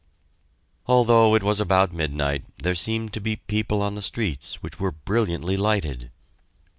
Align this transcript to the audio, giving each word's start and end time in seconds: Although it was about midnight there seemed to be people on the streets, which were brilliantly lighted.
Although 0.87 1.35
it 1.35 1.43
was 1.43 1.59
about 1.59 1.93
midnight 1.93 2.43
there 2.57 2.73
seemed 2.73 3.13
to 3.13 3.19
be 3.21 3.35
people 3.35 3.83
on 3.83 3.93
the 3.93 4.01
streets, 4.01 4.55
which 4.63 4.79
were 4.79 4.91
brilliantly 4.93 5.57
lighted. 5.57 6.09